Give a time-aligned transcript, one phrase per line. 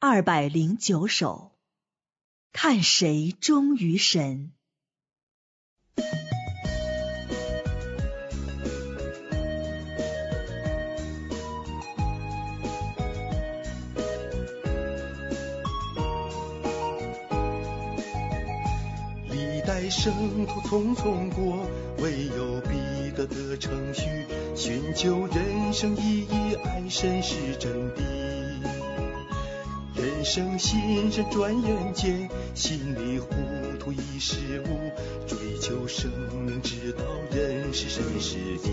[0.00, 1.50] 二百零九首，
[2.52, 4.52] 看谁忠于神。
[19.28, 21.66] 历代圣徒匆匆过，
[21.98, 24.04] 唯有彼得的程序，
[24.54, 28.37] 寻求人生意义，爱神是真谛。
[30.00, 33.26] 人生新人转眼间，心里糊
[33.80, 34.92] 涂已是无，
[35.26, 36.08] 追求生
[36.46, 38.70] 命之道，人是神是地。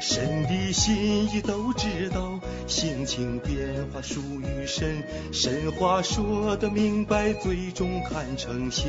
[0.00, 8.86] 神的心意都知道，心情变化属于神，神话说得明白，最终看成效。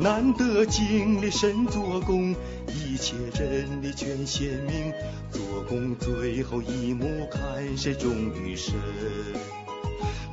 [0.00, 2.32] 难得经历神做工，
[2.68, 4.92] 一切真理全显明，
[5.32, 8.74] 做工最后一幕，看谁忠于神，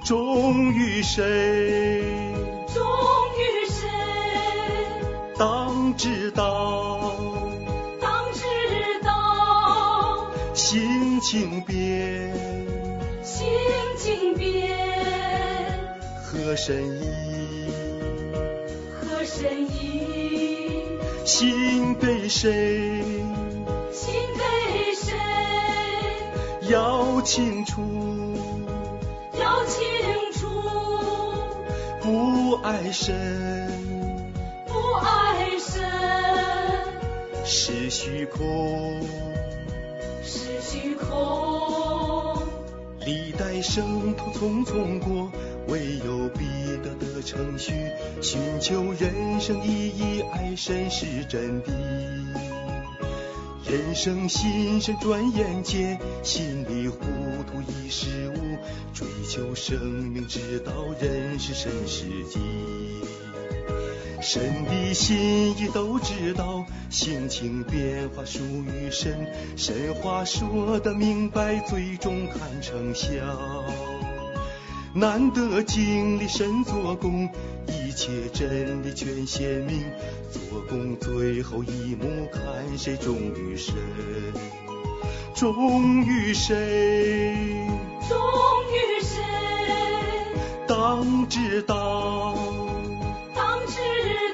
[0.05, 2.03] 忠于谁，
[2.71, 2.83] 忠
[3.39, 3.87] 于谁，
[5.35, 7.11] 当知道。
[7.99, 8.43] 当知
[9.03, 12.31] 道，心情变，
[13.23, 13.47] 心
[13.97, 14.77] 情变，
[16.23, 17.44] 和神意，
[19.35, 23.03] 和神意，心给谁，
[23.91, 25.13] 心给谁，
[26.69, 27.81] 要清楚，
[29.37, 29.83] 要清
[30.31, 30.47] 楚，
[32.01, 33.13] 不爱神
[34.67, 35.83] 不爱神，
[37.43, 39.01] 是虚空。
[40.23, 42.37] 是虚空。
[43.05, 45.29] 历代圣徒匆匆过，
[45.67, 46.45] 唯有彼
[46.83, 47.73] 得的程序，
[48.21, 51.71] 寻求人生意义，爱神是真谛。
[53.67, 56.97] 人生心生转眼间，心里糊
[57.47, 58.57] 涂已是无，
[58.93, 60.71] 追求生命之道，
[61.01, 62.39] 人是神是己。
[64.21, 73.09] 神的心意都知道，性情变化属于神，神话说得明白，最终看成效。
[74.97, 77.29] 难得经历神做工，
[77.67, 79.83] 一切真理全显明，
[80.31, 83.75] 做工最后一幕，看谁忠于神，
[85.33, 86.55] 忠于谁，
[88.07, 88.17] 忠
[88.71, 89.21] 于谁，
[90.65, 92.33] 当知道。
[93.35, 93.75] 当知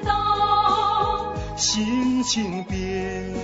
[0.04, 3.34] 道，心情变，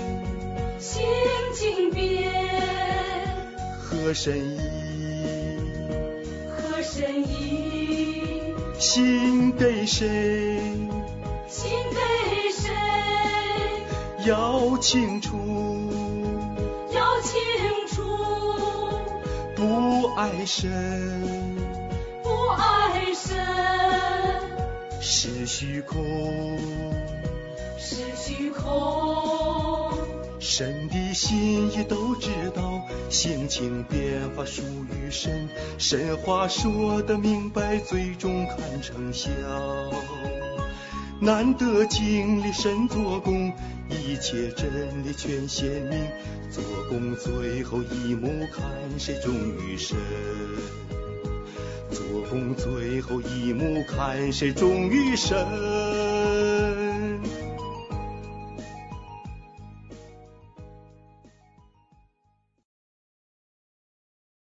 [0.78, 1.04] 心
[1.52, 2.30] 情变，
[3.80, 4.77] 和神意，和
[6.98, 10.60] 神意，心给谁，
[11.46, 12.72] 心给谁，
[14.26, 15.36] 要清楚，
[16.92, 17.38] 要清
[17.86, 18.02] 楚，
[19.54, 21.54] 不爱神
[22.24, 23.46] 不爱神，
[25.00, 26.04] 是虚空。
[27.78, 29.67] 是虚空。
[30.50, 39.28] 神的心意都知道，心情变化属于神，神话说得明白，最终看成效。
[41.20, 43.52] 难得经历神做工，
[43.90, 46.08] 一切真理全显明，
[46.50, 48.64] 做工最后一幕，看
[48.98, 49.98] 谁忠于神。
[51.90, 55.36] 做工最后一幕，看谁忠于神。